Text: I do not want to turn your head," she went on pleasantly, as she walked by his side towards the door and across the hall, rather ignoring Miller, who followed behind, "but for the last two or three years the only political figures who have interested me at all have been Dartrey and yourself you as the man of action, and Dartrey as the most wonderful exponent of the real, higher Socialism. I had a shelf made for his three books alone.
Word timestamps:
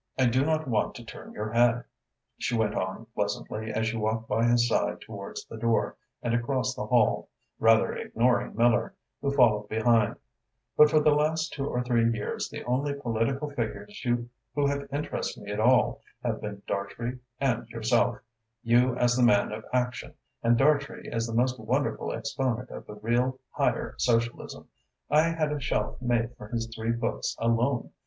I 0.17 0.25
do 0.25 0.43
not 0.43 0.67
want 0.67 0.95
to 0.95 1.05
turn 1.05 1.33
your 1.33 1.51
head," 1.51 1.83
she 2.39 2.57
went 2.57 2.73
on 2.73 3.05
pleasantly, 3.13 3.71
as 3.71 3.85
she 3.85 3.97
walked 3.97 4.27
by 4.27 4.45
his 4.47 4.67
side 4.67 4.99
towards 4.99 5.45
the 5.45 5.57
door 5.57 5.95
and 6.23 6.33
across 6.33 6.73
the 6.73 6.87
hall, 6.87 7.29
rather 7.59 7.93
ignoring 7.95 8.55
Miller, 8.55 8.95
who 9.21 9.29
followed 9.31 9.69
behind, 9.69 10.15
"but 10.75 10.89
for 10.89 10.99
the 11.01 11.13
last 11.13 11.53
two 11.53 11.67
or 11.67 11.83
three 11.83 12.09
years 12.11 12.49
the 12.49 12.63
only 12.63 12.95
political 12.95 13.51
figures 13.51 14.01
who 14.03 14.65
have 14.65 14.91
interested 14.91 15.43
me 15.43 15.51
at 15.51 15.59
all 15.59 16.01
have 16.23 16.41
been 16.41 16.63
Dartrey 16.67 17.19
and 17.39 17.67
yourself 17.69 18.17
you 18.63 18.95
as 18.95 19.15
the 19.15 19.21
man 19.21 19.51
of 19.51 19.63
action, 19.71 20.15
and 20.41 20.57
Dartrey 20.57 21.11
as 21.13 21.27
the 21.27 21.35
most 21.35 21.59
wonderful 21.59 22.11
exponent 22.11 22.71
of 22.71 22.87
the 22.87 22.95
real, 22.95 23.39
higher 23.51 23.93
Socialism. 23.99 24.67
I 25.11 25.29
had 25.29 25.51
a 25.51 25.59
shelf 25.59 26.01
made 26.01 26.35
for 26.37 26.47
his 26.47 26.67
three 26.75 26.91
books 26.91 27.35
alone. 27.39 27.91